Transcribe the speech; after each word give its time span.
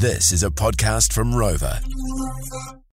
This 0.00 0.32
is 0.32 0.42
a 0.44 0.48
podcast 0.48 1.12
from 1.12 1.30
Rova. 1.30 1.78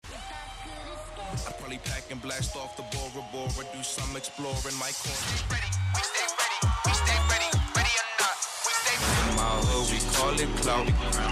I 0.07 1.53
probably 1.59 1.79
pack 1.79 2.05
and 2.13 2.23
blast 2.23 2.55
off 2.55 2.77
the 2.77 2.85
Bora 2.97 3.27
Bora, 3.33 3.67
do 3.75 3.83
some 3.83 4.17
exploring. 4.17 4.77
My 4.79 4.93
corner. 5.03 5.19
In 9.19 9.35
my 9.35 9.43
hood, 9.67 9.91
we 9.91 9.99
call 10.15 10.39
it 10.39 10.47
clout. 10.63 10.87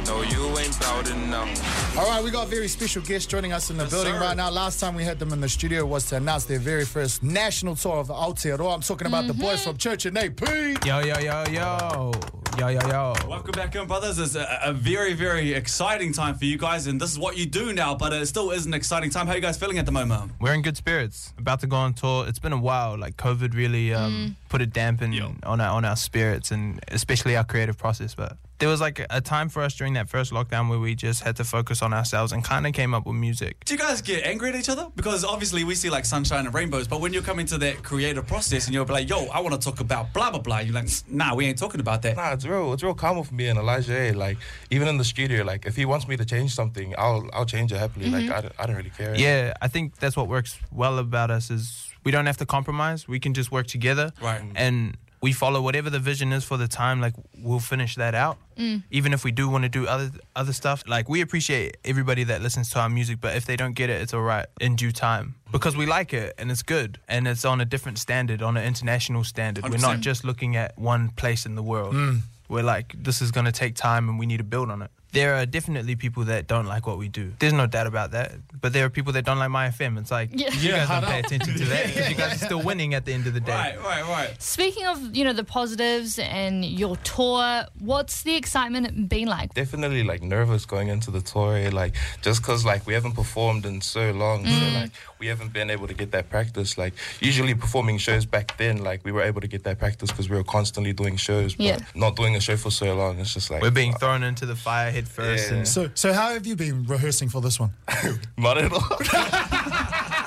No, 0.09 0.23
you 0.23 0.59
ain't 0.59 0.81
bout 0.81 1.09
enough. 1.09 1.97
All 1.97 2.09
right, 2.09 2.25
we 2.25 2.33
got 2.33 2.49
a 2.49 2.51
very 2.51 2.67
special 2.67 3.03
guest 3.03 3.31
joining 3.31 3.53
us 3.53 3.71
in 3.71 3.77
the 3.77 3.85
building 3.85 4.15
sir. 4.15 4.21
right 4.21 4.37
now. 4.37 4.51
Last 4.51 4.81
time 4.81 4.97
we 4.97 5.05
had 5.05 5.21
them 5.21 5.33
in 5.33 5.41
the 5.41 5.49
studio 5.49 5.87
was 5.87 6.05
to 6.07 6.17
announce 6.17 6.47
their 6.47 6.59
very 6.59 6.85
first 6.85 7.23
national 7.23 7.77
tour 7.77 7.99
of 7.99 8.09
Aotearoa. 8.09 8.75
I'm 8.75 8.81
talking 8.81 9.07
about 9.07 9.29
the 9.29 9.35
boys 9.35 9.63
from 9.63 9.77
Church 9.77 10.05
and 10.05 10.19
AP. 10.19 10.41
Yo, 10.85 10.99
yo, 10.99 11.17
yo, 11.21 11.45
yo. 11.49 12.13
Yo, 12.61 12.69
yo, 12.69 12.81
yo. 12.89 13.15
Welcome 13.27 13.53
back 13.53 13.75
in, 13.75 13.87
brothers. 13.87 14.19
It's 14.19 14.35
a, 14.35 14.61
a 14.63 14.75
very, 14.75 15.15
very 15.15 15.55
exciting 15.55 16.13
time 16.13 16.35
for 16.35 16.45
you 16.45 16.59
guys, 16.59 16.89
and 16.89 17.01
this 17.01 17.11
is 17.11 17.19
what 17.19 17.39
you 17.39 17.47
do 17.47 17.73
now, 17.73 17.95
but 17.95 18.13
it 18.13 18.27
still 18.27 18.51
is 18.51 18.67
an 18.67 18.75
exciting 18.75 19.09
time. 19.09 19.27
How 19.27 19.33
are 19.33 19.37
you 19.37 19.41
guys 19.41 19.57
feeling 19.57 19.79
at 19.79 19.87
the 19.87 19.93
moment? 19.93 20.33
We're 20.39 20.53
in 20.53 20.61
good 20.61 20.77
spirits. 20.77 21.33
About 21.39 21.61
to 21.61 21.67
go 21.67 21.77
on 21.77 21.95
tour. 21.95 22.29
It's 22.29 22.39
been 22.39 22.53
a 22.53 22.61
while. 22.61 22.99
Like 22.99 23.17
COVID 23.17 23.55
really 23.55 23.95
um, 23.95 24.37
put 24.51 24.61
a 24.61 24.67
dampen 24.67 25.15
Yo. 25.15 25.37
on 25.45 25.59
our 25.59 25.75
on 25.75 25.87
our 25.87 25.97
spirits 25.97 26.51
and 26.51 26.81
especially 26.89 27.35
our 27.35 27.45
creative 27.45 27.79
process. 27.79 28.15
But 28.15 28.37
there 28.61 28.69
was 28.69 28.81
like 28.81 29.05
a 29.11 29.21
time 29.23 29.49
for 29.49 29.63
us 29.63 29.75
during 29.75 29.95
that 29.95 30.09
first 30.09 30.33
lockdown 30.33 30.69
where 30.69 30.79
we 30.79 30.95
just 30.95 31.23
had 31.23 31.35
to 31.37 31.45
focus 31.45 31.81
on 31.83 31.93
ourselves 31.95 32.31
and 32.33 32.45
kind 32.45 32.67
of 32.67 32.73
came 32.75 32.93
up 32.95 33.07
with 33.07 33.17
music. 33.17 33.65
Do 33.65 33.73
you 33.75 33.79
guys 33.81 34.03
get 34.03 34.25
angry 34.27 34.51
at 34.51 34.55
each 34.55 34.69
other? 34.69 34.89
Because 34.97 35.25
obviously 35.25 35.65
we 35.65 35.75
see 35.75 35.89
like 35.89 36.05
sunshine 36.05 36.45
and 36.45 36.55
rainbows, 36.55 36.87
but 36.87 37.01
when 37.01 37.13
you're 37.15 37.23
coming 37.23 37.47
to 37.47 37.59
that 37.59 37.83
creative 37.83 38.27
process 38.27 38.67
and 38.67 38.75
you're 38.75 38.85
like, 38.85 39.09
yo, 39.09 39.27
I 39.29 39.41
want 39.41 39.55
to 39.55 39.61
talk 39.61 39.81
about 39.81 40.13
blah, 40.13 40.31
blah, 40.31 40.41
blah, 40.41 40.59
you're 40.59 40.75
like, 40.75 40.89
nah, 41.09 41.35
we 41.35 41.47
ain't 41.47 41.59
talking 41.59 41.81
about 41.81 42.03
that. 42.03 42.17
Nah, 42.17 42.33
it's 42.33 42.45
real. 42.45 42.73
It's 42.75 42.83
real 42.83 42.95
calm 42.95 43.23
for 43.25 43.35
me 43.35 43.49
and 43.49 43.59
Elijah. 43.59 43.99
eh, 43.99 44.13
Like 44.15 44.37
even 44.71 44.89
in 44.89 44.99
the 44.99 45.05
studio, 45.05 45.43
like 45.43 45.65
if 45.65 45.75
he 45.75 45.87
wants 45.87 46.07
me 46.07 46.17
to 46.19 46.25
change 46.27 46.55
something, 46.55 46.95
I'll 46.99 47.29
I'll 47.33 47.47
change 47.47 47.73
it 47.73 47.79
happily. 47.79 48.11
Like 48.11 48.31
I, 48.31 48.41
don't- 48.43 48.55
I 48.59 48.67
don't 48.67 48.77
really 48.77 48.91
care. 48.91 49.15
Yeah, 49.17 49.55
I 49.63 49.69
think 49.69 49.97
that's 49.97 50.17
what 50.17 50.29
works 50.29 50.59
well 50.71 50.99
about 50.99 51.31
us 51.31 51.51
is 51.51 51.89
we 52.05 52.13
don't 52.13 52.27
have 52.27 52.37
to 52.39 52.47
compromise. 52.47 53.09
We 53.09 53.19
can 53.21 53.33
just 53.33 53.51
work 53.51 53.67
together. 53.67 54.13
Right. 54.23 54.43
And 54.55 54.97
we 55.23 55.33
follow 55.33 55.61
whatever 55.61 55.91
the 55.91 55.99
vision 55.99 56.33
is 56.33 56.45
for 56.45 56.57
the 56.57 56.69
time. 56.69 57.01
Like 57.01 57.15
we'll 57.39 57.61
finish 57.61 57.97
that 57.97 58.15
out. 58.15 58.39
Mm. 58.57 58.83
Even 58.91 59.13
if 59.13 59.25
we 59.25 59.33
do 59.33 59.49
want 59.49 59.65
to 59.65 59.69
do 59.69 59.87
other 59.87 60.11
other 60.35 60.53
stuff, 60.53 60.83
like 60.87 61.09
we 61.09 61.21
appreciate 61.21 61.77
everybody 61.85 62.25
that 62.25 62.41
listens 62.43 62.71
to 62.71 62.81
our 62.81 62.89
music. 62.89 63.21
But 63.21 63.37
if 63.37 63.45
they 63.45 63.57
don't 63.57 63.75
get 63.75 63.91
it, 63.91 64.01
it's 64.01 64.15
all 64.15 64.23
right 64.23 64.47
in 64.61 64.77
due 64.77 64.93
time 64.93 65.35
mm. 65.49 65.53
because 65.53 65.77
we 65.77 65.87
like 65.87 66.13
it 66.15 66.35
and 66.39 66.51
it's 66.51 66.63
good 66.63 66.99
and 67.09 67.29
it's 67.29 67.45
on 67.45 67.61
a 67.61 67.65
different 67.65 67.99
standard, 67.99 68.43
on 68.43 68.57
an 68.57 68.65
international 68.65 69.25
standard. 69.25 69.69
we 69.69 69.77
are 69.77 69.79
not 69.79 70.01
just 70.01 70.25
looking 70.25 70.57
at 70.57 70.79
one 70.79 71.11
place 71.11 71.47
in 71.47 71.55
the 71.55 71.63
world. 71.63 71.95
Mm. 71.95 72.21
We're 72.49 72.65
like, 72.65 72.95
this 72.97 73.23
is 73.23 73.31
going 73.31 73.47
to 73.47 73.53
take 73.53 73.77
time 73.77 74.09
and 74.09 74.19
we 74.19 74.27
need 74.27 74.39
to 74.39 74.45
build 74.45 74.71
on 74.71 74.83
it. 74.83 74.91
There 75.13 75.35
are 75.35 75.47
definitely 75.47 75.97
people 75.97 76.25
that 76.27 76.47
don't 76.47 76.67
like 76.67 76.87
what 76.87 76.99
we 76.99 77.09
do. 77.09 77.33
There's 77.39 77.53
no 77.53 77.67
doubt 77.67 77.87
about 77.87 78.13
that. 78.13 78.33
But 78.61 78.73
there 78.73 78.85
are 78.85 78.91
people 78.91 79.13
that 79.15 79.25
don't 79.25 79.39
like 79.39 79.51
Mai 79.51 79.69
FM. 79.69 79.99
It's 79.99 80.11
like, 80.11 80.31
Yeah. 80.33 80.53
you 80.55 80.71
Yeah, 80.71 80.87
guys 80.87 80.89
don't 80.89 81.11
pay 81.11 81.19
attention 81.21 81.55
to 81.57 81.65
that 81.73 81.87
because 81.87 82.09
you 82.09 82.15
guys 82.15 82.41
are 82.43 82.45
still 82.47 82.63
winning 82.63 82.95
at 82.95 83.05
the 83.05 83.13
end 83.13 83.27
of 83.27 83.35
the 83.35 83.41
day. 83.41 83.53
Right, 83.53 83.79
right, 83.83 84.03
right. 84.05 84.43
Speaking 84.43 84.87
of, 84.87 85.17
you 85.17 85.25
know, 85.25 85.33
the 85.33 85.43
positives 85.45 86.19
and 86.19 86.65
your 86.65 86.97
tour, 86.99 87.65
what's 87.81 88.23
the 88.23 88.37
excitement 88.37 89.09
been 89.09 89.27
like? 89.29 89.53
Definitely 89.55 90.05
like 90.05 90.23
nervous 90.23 90.65
going 90.67 90.89
into 90.89 91.11
the 91.11 91.21
tour. 91.21 91.57
eh, 91.57 91.71
Like 91.73 91.95
just 92.23 92.43
cause 92.43 92.65
like 92.65 92.87
we 92.87 92.95
haven't 92.95 93.13
performed 93.13 93.67
in 93.67 93.81
so 93.81 94.13
long, 94.13 94.45
so 94.47 94.67
like 94.81 94.91
we 95.19 95.27
haven't 95.27 95.53
been 95.53 95.71
able 95.71 95.89
to 95.89 95.95
get 95.95 96.13
that 96.13 96.31
practice. 96.31 96.79
Like 96.79 96.95
usually 97.21 97.55
performing 97.55 97.99
shows 97.99 98.27
back 98.27 98.57
then, 98.59 98.83
like 98.85 99.05
we 99.05 99.13
were 99.13 99.23
able 99.23 99.41
to 99.41 99.49
get 99.49 99.65
that 99.65 99.79
practice 99.79 100.11
because 100.11 100.29
we 100.31 100.37
were 100.37 100.45
constantly 100.45 100.93
doing 100.93 101.17
shows. 101.17 101.55
But 101.57 101.65
Yeah. 101.67 101.79
not 101.95 102.15
doing 102.17 102.37
a 102.37 102.41
show 102.41 102.57
for 102.57 102.71
so 102.71 102.95
long, 102.95 103.19
it's 103.19 103.35
just 103.35 103.51
like 103.51 103.63
We're 103.63 103.71
being 103.71 103.95
thrown 103.95 104.23
into 104.23 104.47
the 104.47 104.57
fire 104.57 104.91
head 105.01 105.09
first. 105.09 105.51
Yeah. 105.51 105.57
And 105.59 105.69
So, 105.69 105.91
so 105.95 106.13
how 106.13 106.33
have 106.33 106.47
you 106.47 106.57
been 106.57 106.85
rehearsing 106.85 107.29
for 107.29 107.41
this 107.41 107.59
one? 107.59 107.71
not 108.39 108.59
at 108.59 108.73
all. 108.73 108.81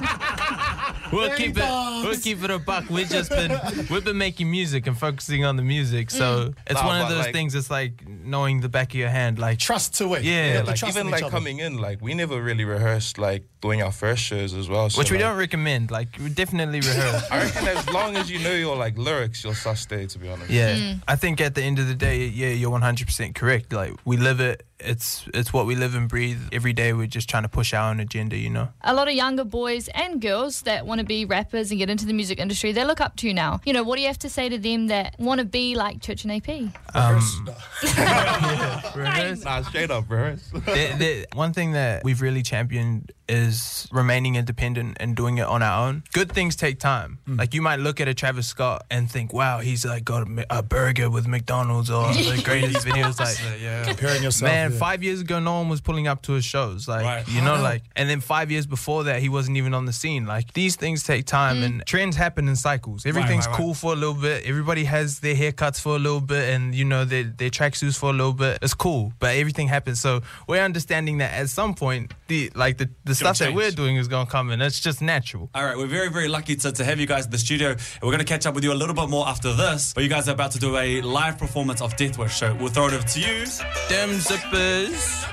we'll 1.13 1.27
Very 1.27 1.37
keep 1.37 1.55
bars. 1.55 2.03
it. 2.03 2.07
We'll 2.07 2.19
keep 2.19 2.43
it 2.43 2.49
a 2.51 2.59
buck. 2.59 2.89
We've 2.89 3.09
just 3.09 3.29
been 3.29 3.51
we've 3.91 4.03
been 4.03 4.17
making 4.17 4.49
music 4.49 4.87
and 4.87 4.97
focusing 4.97 5.45
on 5.45 5.55
the 5.55 5.63
music. 5.63 6.11
So 6.11 6.49
mm. 6.49 6.55
it's 6.67 6.81
Nah, 6.81 6.87
one 6.87 7.01
of 7.01 7.09
those 7.09 7.25
like- 7.25 7.33
things. 7.33 7.55
It's 7.55 7.69
like 7.69 8.07
knowing 8.07 8.61
the 8.61 8.69
back 8.69 8.89
of 8.89 8.95
your 8.95 9.09
hand. 9.09 9.39
Like 9.39 9.59
Trust 9.59 9.95
to 9.99 10.13
it. 10.15 10.23
Yeah, 10.23 10.59
You 10.59 10.63
like 10.65 10.75
trust 10.77 10.95
even 10.95 11.07
in 11.07 11.13
each 11.13 11.21
like 11.21 11.23
other. 11.23 11.31
coming 11.31 11.59
in, 11.59 11.77
like 11.77 12.01
we 12.01 12.13
never 12.13 12.41
really 12.41 12.65
rehearsed 12.65 13.17
like 13.17 13.43
doing 13.61 13.81
our 13.81 13.91
first 13.91 14.21
shows 14.23 14.53
as 14.53 14.67
well. 14.67 14.89
So, 14.89 14.99
which 14.99 15.11
we 15.11 15.17
like, 15.17 15.25
don't 15.27 15.37
recommend. 15.37 15.91
Like 15.91 16.09
we 16.21 16.29
definitely 16.29 16.81
rehearse. 16.81 17.23
I 17.31 17.43
reckon 17.43 17.67
as 17.67 17.89
long 17.89 18.15
as 18.17 18.29
you 18.29 18.39
know 18.39 18.53
your 18.53 18.75
like 18.75 18.97
lyrics, 18.97 19.43
you'll 19.43 19.53
sustain. 19.53 20.07
To 20.07 20.19
be 20.19 20.29
honest. 20.29 20.49
Yeah, 20.49 20.75
mm. 20.75 21.01
I 21.07 21.15
think 21.15 21.39
at 21.41 21.55
the 21.55 21.63
end 21.63 21.79
of 21.79 21.87
the 21.87 21.95
day, 21.95 22.25
yeah, 22.25 22.49
you're 22.49 22.71
100% 22.77 23.35
correct. 23.35 23.71
Like 23.71 23.93
we 24.05 24.17
live 24.17 24.39
it. 24.39 24.65
It's 24.83 25.27
it's 25.33 25.53
what 25.53 25.65
we 25.65 25.75
live 25.75 25.95
and 25.95 26.09
breathe 26.09 26.39
every 26.51 26.73
day. 26.73 26.93
We're 26.93 27.07
just 27.07 27.29
trying 27.29 27.43
to 27.43 27.49
push 27.49 27.73
our 27.73 27.89
own 27.89 27.99
agenda, 27.99 28.37
you 28.37 28.49
know. 28.49 28.69
A 28.81 28.93
lot 28.93 29.07
of 29.07 29.13
younger 29.13 29.43
boys 29.43 29.87
and 29.89 30.21
girls 30.21 30.61
that 30.63 30.85
want 30.85 30.99
to 30.99 31.05
be 31.05 31.25
rappers 31.25 31.71
and 31.71 31.79
get 31.79 31.89
into 31.89 32.05
the 32.05 32.13
music 32.13 32.39
industry, 32.39 32.71
they 32.71 32.85
look 32.85 33.01
up 33.01 33.15
to 33.17 33.27
you 33.27 33.33
now. 33.33 33.61
You 33.65 33.73
know, 33.73 33.83
what 33.83 33.95
do 33.95 34.01
you 34.01 34.07
have 34.07 34.19
to 34.19 34.29
say 34.29 34.49
to 34.49 34.57
them 34.57 34.87
that 34.87 35.15
want 35.19 35.39
to 35.39 35.45
be 35.45 35.75
like 35.75 36.01
Church 36.01 36.25
and 36.25 36.33
AP? 36.33 36.49
Um, 36.95 37.15
rehearse. 38.95 39.43
Nah, 39.43 39.61
straight 39.63 39.91
up, 39.91 40.07
bro. 40.07 40.35
the, 40.35 40.95
the, 40.97 41.27
one 41.33 41.53
thing 41.53 41.73
that 41.73 42.03
we've 42.03 42.21
really 42.21 42.43
championed 42.43 43.11
is 43.27 43.87
remaining 43.91 44.35
independent 44.35 44.97
and 44.99 45.15
doing 45.15 45.37
it 45.37 45.45
on 45.45 45.61
our 45.63 45.87
own. 45.87 46.03
Good 46.11 46.31
things 46.31 46.55
take 46.55 46.79
time. 46.79 47.19
Mm. 47.27 47.37
Like 47.37 47.53
you 47.53 47.61
might 47.61 47.79
look 47.79 48.01
at 48.01 48.07
a 48.07 48.13
Travis 48.13 48.47
Scott 48.47 48.85
and 48.89 49.09
think, 49.09 49.33
"Wow, 49.33 49.59
he's 49.59 49.85
like 49.85 50.03
got 50.03 50.27
a, 50.27 50.45
a 50.49 50.63
burger 50.63 51.09
with 51.09 51.27
McDonald's 51.27 51.89
or 51.89 52.07
the 52.13 52.41
greatest 52.43 52.85
videos." 52.85 53.19
Like, 53.19 53.61
Yeah. 53.61 53.83
Comparing 53.85 54.23
yourself. 54.23 54.51
man, 54.51 54.71
yeah. 54.71 54.77
five 54.77 55.03
years 55.03 55.21
ago, 55.21 55.39
no 55.39 55.53
one 55.53 55.69
was 55.69 55.81
pulling 55.81 56.07
up 56.07 56.21
to 56.23 56.33
his 56.33 56.45
shows. 56.45 56.87
Like, 56.87 57.05
Right. 57.05 57.27
you 57.27 57.41
know, 57.41 57.61
like, 57.61 57.83
and 57.95 58.09
then 58.09 58.21
five 58.21 58.51
years 58.51 58.65
before 58.65 59.05
that, 59.05 59.21
he 59.21 59.29
wasn't 59.29 59.57
even 59.57 59.73
on 59.73 59.85
the 59.85 59.93
scene. 59.93 60.25
Like, 60.25 60.53
these 60.53 60.75
things 60.75 61.03
take 61.03 61.25
time 61.25 61.57
mm. 61.57 61.65
and 61.65 61.85
trends 61.85 62.15
happen 62.15 62.47
in 62.47 62.55
cycles. 62.55 63.05
Everything's 63.05 63.45
right, 63.47 63.53
right. 63.53 63.57
cool 63.57 63.73
for 63.73 63.93
a 63.93 63.95
little 63.95 64.13
bit. 64.15 64.45
Everybody 64.45 64.83
has 64.85 65.19
their 65.19 65.35
haircuts 65.35 65.79
for 65.79 65.95
a 65.95 65.99
little 65.99 66.21
bit 66.21 66.49
and, 66.49 66.75
you 66.75 66.85
know, 66.85 67.05
their, 67.05 67.23
their 67.23 67.49
tracksuits 67.49 67.97
for 67.97 68.09
a 68.09 68.13
little 68.13 68.33
bit. 68.33 68.59
It's 68.61 68.73
cool, 68.73 69.13
but 69.19 69.35
everything 69.35 69.67
happens. 69.67 69.99
So 70.01 70.21
we're 70.47 70.63
understanding 70.63 71.19
that 71.19 71.33
at 71.33 71.49
some 71.49 71.73
point, 71.73 72.13
the 72.27 72.51
like 72.55 72.77
the, 72.77 72.89
the 73.05 73.15
stuff 73.23 73.37
that 73.39 73.53
we're 73.53 73.71
doing 73.71 73.95
is 73.95 74.07
going 74.07 74.25
to 74.25 74.31
come 74.31 74.51
in. 74.51 74.61
It's 74.61 74.79
just 74.79 75.01
natural. 75.01 75.49
All 75.53 75.65
right, 75.65 75.77
we're 75.77 75.87
very, 75.87 76.09
very 76.09 76.27
lucky 76.27 76.55
to, 76.57 76.71
to 76.71 76.83
have 76.83 76.99
you 76.99 77.07
guys 77.07 77.25
in 77.25 77.31
the 77.31 77.37
studio. 77.37 77.69
And 77.71 77.79
we're 78.01 78.11
going 78.11 78.19
to 78.19 78.25
catch 78.25 78.45
up 78.45 78.55
with 78.55 78.63
you 78.63 78.73
a 78.73 78.75
little 78.75 78.95
bit 78.95 79.09
more 79.09 79.27
after 79.27 79.53
this. 79.53 79.93
But 79.93 80.03
you 80.03 80.09
guys 80.09 80.27
are 80.29 80.33
about 80.33 80.51
to 80.51 80.59
do 80.59 80.77
a 80.77 81.01
live 81.01 81.37
performance 81.37 81.81
of 81.81 81.95
Death 81.95 82.17
Wish. 82.17 82.35
So 82.35 82.55
we'll 82.55 82.69
throw 82.69 82.87
it 82.87 82.93
over 82.93 83.07
to 83.07 83.19
you. 83.19 83.45
Them 83.89 84.09
zippers. 84.19 85.23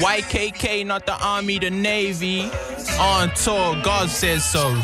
YKK, 0.00 0.86
not 0.86 1.06
the 1.06 1.16
army, 1.24 1.58
the 1.58 1.70
navy. 1.70 2.50
On 3.00 3.30
tour, 3.34 3.80
God 3.82 4.08
says 4.08 4.44
so. 4.44 4.80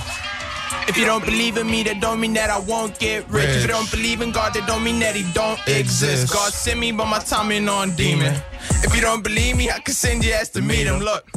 If 0.86 0.98
you 0.98 1.06
don't 1.06 1.24
believe 1.24 1.56
in 1.56 1.66
me, 1.66 1.82
that 1.84 2.00
don't 2.00 2.20
mean 2.20 2.34
that 2.34 2.50
I 2.50 2.58
won't 2.58 2.98
get 2.98 3.28
rich. 3.30 3.48
If 3.48 3.62
you 3.62 3.68
don't 3.68 3.90
believe 3.90 4.20
in 4.20 4.32
God, 4.32 4.52
that 4.54 4.66
don't 4.66 4.84
mean 4.84 4.98
that 5.00 5.16
He 5.16 5.24
don't 5.32 5.58
exist. 5.66 6.32
God 6.32 6.52
sent 6.52 6.78
me, 6.78 6.92
but 6.92 7.06
my 7.06 7.20
timing 7.20 7.68
on 7.68 7.96
demon. 7.96 8.34
If 8.82 8.94
you 8.94 9.00
don't 9.00 9.22
believe 9.22 9.56
me, 9.56 9.70
I 9.70 9.78
can 9.78 9.94
send 9.94 10.24
your 10.24 10.36
ass 10.36 10.50
to 10.50 10.62
meet 10.62 10.86
him. 10.86 11.00
Look. 11.00 11.30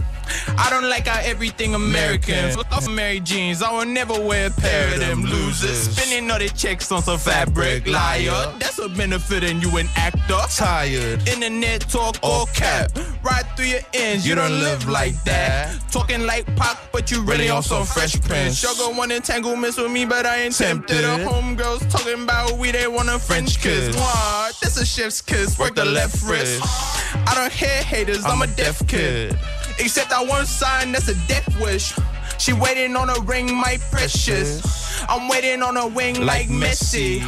I 0.57 0.69
don't 0.69 0.89
like 0.89 1.07
how 1.07 1.19
everything 1.23 1.75
American. 1.75 2.51
Fuck 2.51 2.71
off 2.71 2.89
Mary 2.89 3.19
jeans, 3.19 3.61
I 3.61 3.71
will 3.71 3.85
never 3.85 4.13
wear 4.19 4.47
a 4.47 4.51
pair 4.51 4.93
of 4.93 4.99
them 4.99 5.23
losers. 5.23 5.89
Spending 5.89 6.29
all 6.31 6.39
the 6.39 6.49
checks 6.49 6.91
on 6.91 7.01
some 7.01 7.19
fabric, 7.19 7.87
liar. 7.87 8.53
That's 8.59 8.79
a 8.79 8.89
benefit 8.89 9.43
and 9.43 9.61
you 9.61 9.75
an 9.77 9.87
actor. 9.95 10.37
Tired. 10.49 11.27
Internet 11.27 11.81
talk 11.81 12.17
all 12.21 12.47
cap. 12.47 12.91
Right 13.23 13.45
through 13.55 13.65
your 13.65 13.79
ends, 13.93 14.27
you 14.27 14.35
don't 14.35 14.59
live 14.59 14.87
like 14.87 15.21
that. 15.23 15.79
Talking 15.91 16.25
like 16.25 16.45
Pac, 16.55 16.77
but 16.91 17.09
you 17.11 17.21
really 17.23 17.49
on 17.49 17.63
some 17.63 17.85
fresh 17.85 18.19
prince. 18.21 18.57
Sugar 18.57 18.95
want 18.95 19.11
entanglements 19.11 19.77
with 19.77 19.91
me, 19.91 20.05
but 20.05 20.25
I 20.25 20.43
ain't 20.43 20.55
tempted. 20.55 20.97
The 20.97 21.25
homegirls 21.25 21.89
talking 21.89 22.23
about 22.23 22.57
we 22.57 22.71
they 22.71 22.87
want 22.87 23.09
a 23.09 23.19
French 23.19 23.59
kiss. 23.61 23.95
What? 23.95 24.57
That's 24.61 24.79
a 24.79 24.85
chef's 24.85 25.21
kiss. 25.21 25.57
Work 25.57 25.75
the 25.75 25.85
left 25.85 26.21
wrist. 26.23 26.61
I 27.27 27.33
don't 27.35 27.51
hear 27.51 27.81
haters, 27.83 28.25
I'm 28.25 28.41
a 28.41 28.47
deaf 28.47 28.85
kid. 28.87 29.37
Except 29.79 30.11
I 30.11 30.23
one 30.23 30.45
sign, 30.45 30.91
that's 30.91 31.07
a 31.07 31.15
death 31.27 31.59
wish. 31.59 31.93
She 32.39 32.53
waiting 32.53 32.95
on 32.95 33.09
a 33.09 33.19
ring, 33.21 33.53
my 33.53 33.77
precious. 33.91 34.61
I'm 35.09 35.27
waiting 35.27 35.61
on 35.61 35.77
a 35.77 35.87
wing 35.87 36.25
like 36.25 36.47
Messi. 36.47 37.23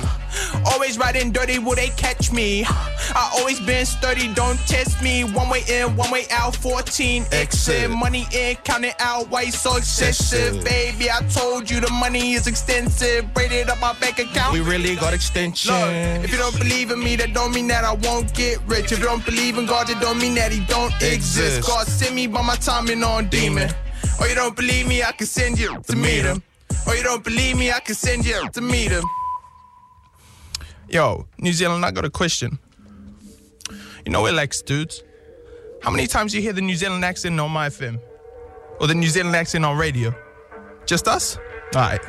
Always 0.66 0.98
riding 0.98 1.32
dirty, 1.32 1.60
will 1.60 1.76
they 1.76 1.90
catch 1.90 2.32
me? 2.32 2.64
I 2.68 3.32
always 3.38 3.60
been 3.60 3.86
sturdy, 3.86 4.32
don't 4.34 4.58
test 4.68 5.02
me. 5.02 5.24
One 5.24 5.50
way 5.50 5.64
in, 5.68 5.96
one 5.96 6.12
way 6.12 6.26
out, 6.32 6.56
14 6.56 7.26
exit. 7.32 7.90
Money 7.90 8.28
in, 8.32 8.56
count 8.58 8.86
it 8.86 8.96
out, 9.00 9.30
why 9.30 9.44
you 9.44 9.52
so 9.52 9.78
excessive? 9.78 10.64
Baby, 10.64 11.10
I 11.10 11.22
told 11.30 11.70
you 11.70 11.80
the 11.80 11.90
money 11.92 12.34
is 12.34 12.48
extensive. 12.48 13.34
Braided 13.34 13.70
up 13.70 13.80
my 13.80 13.94
bank 13.94 14.20
account. 14.20 14.54
We 14.54 14.62
really 14.62 14.96
got 14.96 15.14
extension. 15.14 15.74
Look, 15.74 16.24
if 16.24 16.32
you 16.32 16.38
don't 16.38 16.58
believe 16.58 16.92
in 16.92 17.04
me, 17.04 17.16
that 17.16 17.34
don't 17.34 17.54
mean 17.54 17.68
that 17.68 17.84
I 17.84 17.94
won't 17.94 18.34
get 18.34 18.60
rich. 18.68 18.92
If 18.92 19.00
you 19.00 19.06
don't 19.06 19.26
believe 19.26 19.58
in 19.58 19.66
God, 19.66 19.88
that 19.88 20.00
don't 20.02 20.20
mean 20.20 20.36
that 20.36 20.52
He 20.52 20.60
don't 20.66 20.94
exist. 20.96 21.14
Exist. 21.58 21.68
God 21.68 21.88
sent 21.88 22.14
me 22.14 22.28
by 22.28 22.42
my 22.44 22.56
timing 22.56 23.04
on 23.04 23.28
demon. 23.30 23.72
Or 24.20 24.28
you 24.28 24.36
don't 24.36 24.56
believe 24.56 24.88
me, 24.88 25.04
I 25.04 25.12
can 25.12 25.28
send 25.28 25.60
you 25.60 25.82
to 25.88 25.96
meet 25.96 26.24
Him. 26.24 26.42
Or 26.88 26.96
you 26.96 27.04
don't 27.04 27.24
believe 27.24 27.58
me, 27.58 27.72
I 27.72 27.80
can 27.80 27.96
send 27.96 28.26
you 28.26 28.50
to 28.50 28.62
meet 28.62 28.92
Him. 28.92 29.04
Yo, 30.90 31.28
New 31.38 31.54
Zealand, 31.54 31.86
I 31.86 31.92
got 31.92 32.06
a 32.06 32.10
question. 32.10 32.58
You 34.06 34.12
know 34.12 34.24
we're 34.24 34.34
like 34.34 34.54
dudes. 34.66 35.04
How 35.82 35.92
many 35.92 36.08
times 36.08 36.34
you 36.34 36.42
hear 36.42 36.54
the 36.54 36.62
New 36.62 36.76
Zealand 36.76 37.06
accent 37.06 37.40
on 37.40 37.52
Mai 37.52 37.70
FM? 37.70 38.00
Or 38.80 38.88
the 38.88 38.96
New 38.96 39.08
Zealand 39.08 39.36
accent 39.36 39.66
on 39.66 39.78
radio? 39.78 40.14
Just 40.86 41.08
us? 41.08 41.38
Alright. 41.76 42.02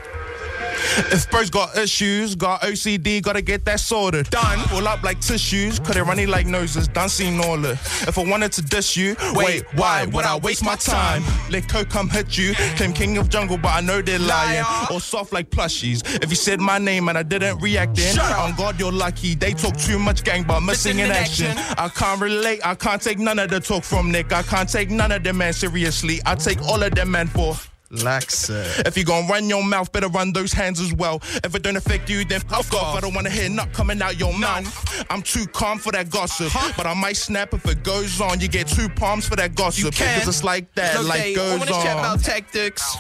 If 1.13 1.31
bro's 1.31 1.51
got 1.51 1.77
issues, 1.77 2.35
got 2.35 2.63
OCD, 2.63 3.23
gotta 3.23 3.43
get 3.43 3.65
that 3.65 3.81
sorted. 3.81 4.31
Done, 4.31 4.59
pull 4.69 4.87
up 4.87 5.03
like 5.03 5.21
tissues, 5.21 5.79
cut 5.79 5.97
it 5.97 6.03
runny 6.03 6.27
like 6.27 6.47
noses, 6.47 6.89
done 6.89 7.09
seen 7.09 7.41
all 7.41 7.65
it. 7.65 7.79
If 8.09 8.19
I 8.19 8.25
wanted 8.25 8.53
to 8.53 8.63
diss 8.63 8.97
you, 8.97 9.17
wait, 9.35 9.65
why 9.75 10.07
would 10.07 10.25
I 10.25 10.37
waste 10.37 10.65
my 10.65 10.77
time? 10.77 11.23
Let 11.51 11.69
Coke 11.69 11.89
come 11.89 12.09
hit 12.09 12.37
you, 12.37 12.55
claim 12.77 12.93
king 12.93 13.19
of 13.19 13.29
jungle, 13.29 13.59
but 13.59 13.69
I 13.69 13.81
know 13.81 14.03
they're 14.03 14.19
lying. 14.19 14.65
Or 14.91 15.01
soft 15.01 15.33
like 15.33 15.51
plushies. 15.51 16.03
If 16.23 16.31
you 16.31 16.37
said 16.37 16.61
my 16.61 16.79
name 16.79 17.09
and 17.09 17.17
I 17.17 17.23
didn't 17.23 17.59
react 17.61 17.97
then, 17.97 18.19
on 18.19 18.55
God 18.57 18.79
you're 18.79 18.93
lucky. 18.93 19.35
They 19.35 19.53
talk 19.53 19.77
too 19.77 19.99
much 19.99 20.25
gang, 20.25 20.45
but 20.45 20.61
missing 20.61 20.99
in 20.99 21.11
action. 21.11 21.57
I 21.79 21.89
can't 21.89 22.21
relate, 22.21 22.61
I 22.65 22.75
can't 22.75 23.01
take 23.01 23.19
none 23.19 23.39
of 23.39 23.51
the 23.51 23.61
talk 23.61 23.85
from 23.85 24.11
Nick. 24.11 24.33
I 24.33 24.43
can't 24.43 24.69
take 24.69 24.91
none 24.91 25.13
of 25.13 25.23
them 25.23 25.39
man 25.39 25.53
seriously. 25.53 26.21
I 26.27 26.35
take 26.35 26.61
all 26.63 26.83
of 26.83 26.95
them 26.95 27.11
man 27.11 27.27
for. 27.29 27.57
Laxa. 27.93 28.87
If 28.87 28.97
you 28.97 29.05
gon' 29.05 29.27
run 29.27 29.49
your 29.49 29.65
mouth, 29.65 29.91
better 29.91 30.09
run 30.09 30.33
those 30.33 30.53
hands 30.53 30.81
as 30.81 30.93
well. 30.95 31.21
If 31.45 31.55
it 31.55 31.63
don't 31.63 31.77
affect 31.77 32.09
you, 32.09 32.25
then 32.25 32.41
fuck 32.41 32.73
off. 32.73 32.97
I 32.97 33.01
don't 33.01 33.15
wanna 33.15 33.31
hear 33.31 33.49
nut 33.49 33.73
coming 33.73 34.01
out 34.01 34.19
your 34.19 34.33
mouth. 34.33 35.05
I'm 35.11 35.23
too 35.23 35.47
calm 35.47 35.79
for 35.79 35.91
that 35.93 36.11
gossip, 36.11 36.53
but 36.77 36.87
I 36.87 36.95
might 36.95 37.17
snap 37.17 37.53
if 37.53 37.67
it 37.67 37.83
goes 37.83 38.21
on. 38.21 38.41
You 38.41 38.49
get 38.49 38.69
two 38.69 38.89
palms 38.89 39.29
for 39.29 39.37
that 39.37 39.55
gossip 39.55 39.91
because 39.91 40.29
it's 40.29 40.45
like 40.45 40.73
that, 40.75 41.05
like 41.05 41.35
goes 41.35 41.69
on. 41.71 41.87
about 41.99 42.21
tactics. 42.23 42.97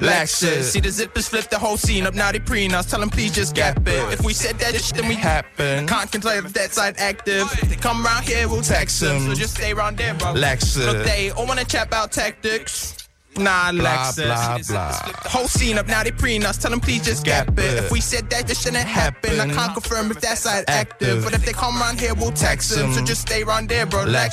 Laxers. 0.00 0.62
See 0.62 0.80
the 0.80 0.88
zippers 0.88 1.28
flip 1.28 1.50
the 1.50 1.58
whole 1.58 1.76
scene 1.76 2.06
up. 2.06 2.14
Now 2.14 2.32
they 2.32 2.38
pre 2.38 2.66
us. 2.68 2.86
Tell 2.90 3.00
them 3.00 3.10
please 3.10 3.34
just 3.34 3.54
gap 3.54 3.78
it. 3.86 4.12
If 4.12 4.24
we 4.24 4.32
said 4.32 4.58
that 4.60 4.74
shit, 4.74 4.94
then 4.96 5.08
we 5.08 5.14
happen. 5.14 5.86
Can't 5.86 6.10
control 6.10 6.34
if 6.34 6.52
that 6.54 6.72
side 6.72 6.94
active. 6.98 7.50
They 7.68 7.76
come 7.76 8.04
around 8.06 8.24
here, 8.24 8.48
we'll 8.48 8.62
tax 8.62 8.98
them. 8.98 9.20
So 9.20 9.34
just 9.34 9.56
stay 9.56 9.72
around 9.72 9.98
there, 9.98 10.14
bro. 10.14 10.32
Laxers. 10.34 10.86
Look, 10.86 11.04
they 11.04 11.30
all 11.32 11.46
wanna 11.46 11.64
chat 11.64 11.88
about 11.88 12.12
tactics. 12.12 13.05
Nah, 13.38 13.72
blah, 13.72 14.12
blah, 14.12 14.58
blah. 14.66 15.00
Whole 15.24 15.48
scene 15.48 15.78
up 15.78 15.86
now, 15.86 16.02
they 16.02 16.10
preen 16.10 16.44
us. 16.44 16.56
Tell 16.58 16.70
them 16.70 16.80
please 16.80 17.04
just 17.04 17.24
gap 17.24 17.48
it. 17.58 17.84
If 17.84 17.90
we 17.90 18.00
said 18.00 18.30
that, 18.30 18.46
this 18.46 18.62
shouldn't 18.62 18.84
happen. 18.84 19.40
I 19.40 19.52
can't 19.52 19.72
confirm 19.74 20.10
if 20.10 20.20
that 20.20 20.38
side 20.38 20.64
active. 20.68 21.24
But 21.24 21.34
if 21.34 21.44
they 21.44 21.52
come 21.52 21.80
around 21.80 22.00
here, 22.00 22.14
we'll 22.14 22.32
tax 22.32 22.68
them. 22.68 22.92
So 22.92 23.04
just 23.04 23.22
stay 23.22 23.42
around 23.42 23.68
there, 23.68 23.86
bro. 23.86 24.04
Live 24.04 24.32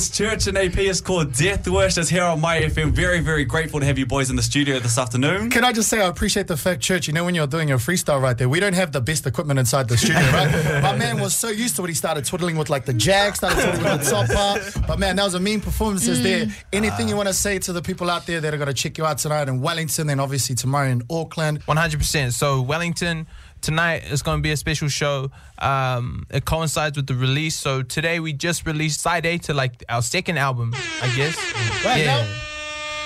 performance, 0.00 0.16
Church 0.16 0.46
and 0.46 0.56
AP 0.56 0.78
is 0.78 1.00
called 1.00 1.32
Death 1.34 1.68
Wish. 1.68 1.98
It's 1.98 2.08
here 2.08 2.24
on 2.24 2.40
Mai 2.40 2.62
FM. 2.62 2.92
Very, 2.92 3.20
very 3.20 3.44
grateful 3.44 3.80
to 3.80 3.86
have 3.86 3.98
you 3.98 4.06
boys 4.06 4.30
in 4.30 4.36
the 4.36 4.42
studio 4.42 4.78
this 4.78 4.96
afternoon. 4.96 5.50
Can 5.50 5.64
I 5.64 5.72
just 5.72 5.88
say 5.88 6.00
I 6.00 6.08
appreciate 6.08 6.46
the 6.46 6.56
fact, 6.56 6.80
Church, 6.80 7.06
you 7.06 7.12
know 7.12 7.24
when 7.24 7.34
you're 7.34 7.46
doing 7.46 7.68
your 7.68 7.78
freestyle 7.78 8.20
right 8.20 8.36
there, 8.36 8.48
we 8.48 8.60
don't 8.60 8.74
have 8.74 8.92
the 8.92 9.00
best 9.00 9.26
equipment 9.26 9.58
inside 9.58 9.88
the 9.88 9.98
studio, 9.98 10.20
right? 10.32 10.82
My 10.82 10.96
man 10.96 11.20
was 11.20 11.34
so 11.34 11.48
used 11.48 11.76
to 11.76 11.84
it, 11.84 11.88
he 11.88 11.94
started 11.94 12.24
twiddling 12.24 12.56
with 12.56 12.70
like 12.70 12.86
the 12.86 12.94
jack, 12.94 13.36
started 13.36 13.60
twiddling 13.62 13.92
with 13.92 14.04
the 14.04 14.10
top 14.10 14.28
part. 14.30 14.86
But 14.86 14.98
man, 14.98 15.16
that 15.16 15.24
was 15.24 15.34
a 15.34 15.40
mean 15.40 15.60
performances 15.60 16.22
there. 16.22 16.46
Mm. 16.46 16.52
Anything 16.72 17.08
you 17.08 17.16
want 17.16 17.28
to 17.28 17.34
say 17.34 17.58
to 17.58 17.72
the 17.72 17.82
people 17.82 18.08
out 18.10 18.26
there 18.26 18.40
that 18.40 18.54
are 18.54 18.58
going 18.58 18.68
to 18.68 18.74
check 18.74 18.96
you 18.96 19.04
out 19.04 19.18
tonight 19.18 19.48
in 19.48 19.60
Wellington 19.60 20.08
and 20.08 20.20
obviously 20.20 20.54
tomorrow 20.54 20.88
in 20.88 21.02
Auckland? 21.10 21.64
100%. 21.66 22.32
So, 22.32 22.62
Wellington, 22.62 23.26
tonight 23.60 24.04
is 24.10 24.22
going 24.22 24.38
to 24.38 24.42
be 24.42 24.50
a 24.50 24.56
special 24.56 24.88
show. 24.88 25.30
Um, 25.58 26.26
it 26.30 26.44
coincides 26.44 26.96
with 26.96 27.06
the 27.06 27.14
release. 27.14 27.56
So, 27.56 27.82
today 27.82 28.20
we 28.20 28.32
just 28.32 28.66
released 28.66 29.00
Side 29.00 29.26
A 29.26 29.38
to 29.38 29.54
like 29.54 29.84
our 29.88 30.02
second 30.02 30.38
album, 30.38 30.74
I 31.02 31.14
guess. 31.16 31.36
Right 31.84 32.04
yeah. 32.04 32.22
now? 32.22 32.49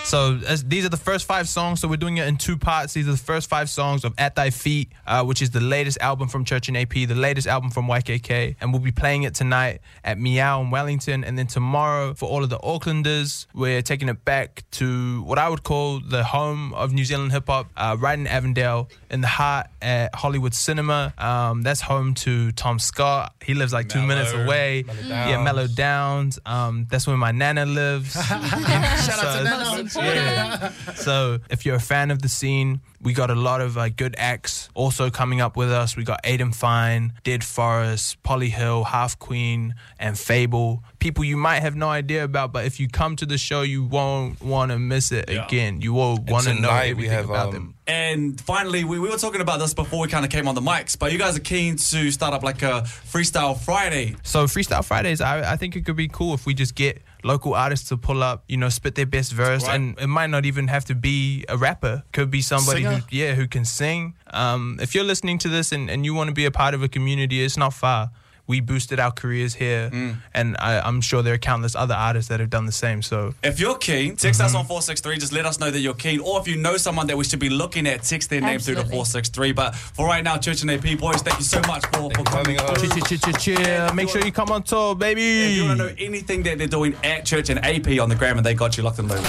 So 0.05 0.39
as, 0.47 0.63
these 0.65 0.85
are 0.85 0.91
the 0.91 0.99
first 0.99 1.25
five 1.25 1.49
songs. 1.49 1.81
So 1.81 1.89
we're 1.89 1.97
doing 1.97 2.19
it 2.19 2.29
in 2.29 2.37
two 2.37 2.59
parts. 2.59 2.93
These 2.93 3.09
are 3.09 3.13
the 3.13 3.17
first 3.17 3.49
five 3.49 3.71
songs 3.71 4.05
of 4.05 4.13
At 4.19 4.35
Thy 4.35 4.51
Feet, 4.51 4.91
uh, 5.07 5.25
which 5.25 5.41
is 5.41 5.51
the 5.51 5.61
latest 5.61 5.99
album 6.01 6.29
from 6.29 6.45
Church 6.45 6.69
and 6.69 6.77
AP, 6.77 6.91
the 6.93 7.15
latest 7.15 7.47
album 7.49 7.71
from 7.71 7.87
YKK, 7.87 8.57
and 8.61 8.71
we'll 8.73 8.83
be 8.83 8.93
playing 8.93 9.23
it 9.23 9.35
tonight 9.35 9.81
at 10.05 10.19
Meow 10.19 10.61
in 10.61 10.71
Wellington, 10.71 11.25
and 11.25 11.39
then 11.39 11.47
tomorrow 11.47 12.13
for 12.13 12.29
all 12.29 12.45
of 12.45 12.51
the 12.51 12.59
Aucklanders, 12.59 13.47
we're 13.55 13.81
taking 13.81 14.09
it 14.11 14.25
back 14.27 14.63
to 14.73 15.23
what 15.23 15.39
I 15.39 15.49
would 15.49 15.63
call 15.63 16.01
the 16.01 16.23
home 16.23 16.75
of 16.75 16.93
New 16.93 17.05
Zealand 17.07 17.33
hip 17.33 17.45
hop, 17.47 17.69
uh, 17.77 17.97
right 17.99 18.19
in 18.19 18.27
Avondale, 18.27 18.91
in 19.11 19.23
the 19.23 19.27
heart 19.27 19.69
at 19.81 20.15
Hollywood 20.15 20.53
Cinema. 20.55 21.15
Um, 21.17 21.63
that's 21.63 21.81
home 21.81 22.13
to 22.15 22.53
Tom 22.53 22.79
Scott. 22.79 23.35
He 23.43 23.55
lives 23.55 23.73
like 23.73 23.89
two 23.89 24.03
minutes 24.03 24.33
away. 24.33 24.85
Yeah, 25.07 25.43
Mellow 25.43 25.67
Downs. 25.67 26.39
Um, 26.45 26.87
that's 26.91 27.07
where 27.07 27.17
my 27.17 27.33
nana 27.33 27.65
lives. 27.65 28.13
Shout 28.29 28.31
out 28.43 29.07
So- 29.19 29.83
to 29.85 29.94
Nano. 29.97 30.13
yeah. 30.13 30.73
So 30.95 31.39
if 31.51 31.65
you're 31.67 31.77
a 31.77 31.81
fan 31.81 32.11
of 32.11 32.23
the 32.23 32.29
scene, 32.29 32.81
we 33.01 33.13
got 33.13 33.31
a 33.31 33.35
lot 33.35 33.61
of 33.61 33.77
uh, 33.77 33.91
good 33.91 34.15
acts 34.17 34.71
also 34.75 35.11
coming 35.11 35.41
up 35.41 35.57
with 35.57 35.71
us. 35.71 35.97
We 35.97 36.05
got 36.05 36.23
Aiden 36.23 36.55
Fine, 36.55 37.13
Dead 37.23 37.45
Forest, 37.45 38.23
Polly 38.23 38.49
Hill, 38.49 38.85
Half 38.85 39.19
Queen, 39.19 39.75
and 39.99 40.19
Fable. 40.19 40.83
People 40.99 41.25
you 41.25 41.37
might 41.37 41.61
have 41.61 41.77
no 41.77 41.89
idea 41.89 42.25
about, 42.25 42.53
but 42.53 42.65
if 42.65 42.81
you 42.81 42.89
come 42.89 43.17
to 43.17 43.27
the 43.27 43.37
show, 43.37 43.63
you 43.63 43.85
won't 43.85 44.41
want 44.43 44.73
to 44.73 44.79
miss 44.79 45.13
it 45.13 45.29
again. 45.29 45.81
You 45.83 45.93
will 45.93 46.17
want 46.27 46.45
to 46.45 46.55
know 46.55 46.69
tonight 46.69 46.91
everything 46.91 46.97
we 46.97 47.09
have 47.09 47.29
about 47.29 47.49
um, 47.49 47.53
them. 47.53 47.75
And 47.87 48.41
finally, 48.41 48.85
we, 48.85 48.99
we 48.99 49.11
were 49.11 49.19
talking 49.19 49.43
about 49.43 49.59
this 49.59 49.75
before 49.75 50.01
we 50.01 50.09
kind 50.09 50.25
of 50.25 50.31
came 50.31 50.49
on 50.49 50.55
the 50.55 50.63
mics, 50.63 50.99
but 50.99 51.13
you 51.13 51.19
guys 51.19 51.37
are 51.37 51.41
keen 51.41 51.77
to 51.77 52.11
start 52.11 52.33
up 52.33 52.43
like 52.43 52.63
a 52.63 52.83
Freestyle 52.87 53.59
Friday. 53.59 54.17
So 54.23 54.45
Freestyle 54.45 54.85
Fridays, 54.85 55.21
I, 55.21 55.53
I 55.53 55.57
think 55.57 55.77
it 55.77 55.85
could 55.85 55.97
be 55.97 56.09
cool 56.09 56.33
if 56.33 56.47
we 56.47 56.55
just 56.55 56.75
get 56.75 57.03
local 57.25 57.55
artists 57.55 57.89
to 57.89 57.97
pull 57.97 58.23
up, 58.23 58.45
you 58.49 58.57
know, 58.57 58.69
spit 58.69 58.95
their 58.95 59.07
best 59.07 59.33
verse, 59.33 59.65
Right. 59.67 59.75
and 59.75 59.99
it 59.99 60.07
might 60.07 60.31
not 60.31 60.45
even 60.45 60.69
have 60.69 60.85
to 60.85 60.95
be 60.95 61.45
a 61.49 61.57
rapper. 61.57 62.03
Could 62.13 62.31
be 62.31 62.43
somebody 62.43 62.83
Singer? 62.83 62.97
who, 62.99 63.17
yeah, 63.17 63.35
who 63.35 63.49
can 63.49 63.65
sing. 63.65 64.15
Um, 64.33 64.79
if 64.81 64.95
you're 64.95 65.05
listening 65.05 65.39
to 65.39 65.49
this 65.49 65.73
and, 65.73 65.89
and 65.91 66.05
you 66.05 66.13
want 66.15 66.29
to 66.29 66.35
be 66.35 66.45
a 66.45 66.51
part 66.51 66.75
of 66.75 66.83
a 66.83 66.89
community, 66.89 67.43
it's 67.43 67.57
not 67.57 67.73
far. 67.73 68.11
We 68.47 68.61
boosted 68.61 69.01
our 69.01 69.11
careers 69.11 69.55
here, 69.55 69.91
and 70.35 70.57
I, 70.59 70.79
I'm 70.81 71.01
sure 71.01 71.23
there 71.23 71.33
are 71.33 71.39
countless 71.39 71.75
other 71.75 71.95
artists 71.95 72.29
that 72.29 72.41
have 72.41 72.51
done 72.51 72.67
the 72.67 72.73
same. 72.73 73.01
So 73.01 73.35
If 73.43 73.59
you're 73.59 73.77
keen, 73.79 74.17
text 74.17 74.41
us 74.41 74.51
Mm-hmm. 74.51 74.59
on 74.59 74.65
463. 74.67 75.17
Just 75.19 75.33
let 75.33 75.47
us 75.47 75.59
know 75.59 75.71
that 75.71 75.81
you're 75.81 75.95
keen. 75.95 76.21
Or 76.21 76.39
if 76.41 76.47
you 76.47 76.57
know 76.57 76.77
someone 76.77 77.07
that 77.07 77.17
we 77.17 77.25
should 77.25 77.39
be 77.39 77.49
looking 77.49 77.87
at, 77.87 78.03
text 78.03 78.29
their 78.29 78.43
name 78.43 78.61
through 78.61 78.75
to 78.75 78.83
463. 78.83 79.53
But 79.53 79.75
for 79.75 80.07
right 80.07 80.23
now, 80.23 80.37
Church 80.37 80.61
and 80.61 80.71
AP 80.71 80.99
boys, 80.99 81.23
thank 81.23 81.39
you 81.39 81.45
so 81.45 81.61
much 81.67 81.87
for, 81.87 82.11
for 82.11 82.23
coming. 82.25 82.59
having 82.59 82.61
us. 82.61 82.81
through. 82.83 82.91
cheer, 83.01 83.19
cheer, 83.19 83.33
cheer, 83.33 83.57
cheer. 83.57 83.93
Make 83.95 84.11
sure 84.11 84.23
you 84.25 84.31
come 84.33 84.51
on 84.51 84.63
tour, 84.63 84.95
baby. 84.95 85.23
If 85.23 85.57
you 85.57 85.65
want 85.65 85.79
to 85.81 85.87
know 85.87 85.95
anything 85.99 86.43
that 86.43 86.59
they're 86.59 86.67
doing 86.67 86.95
at 87.03 87.25
Church 87.25 87.49
and 87.49 87.65
AP 87.65 87.99
on 87.99 88.11
the 88.11 88.15
gram, 88.15 88.37
and 88.37 88.45
they 88.45 88.53
got 88.55 88.77
you 88.77 88.83
locked 88.83 88.99
and 88.99 89.09
loaded. 89.09 89.25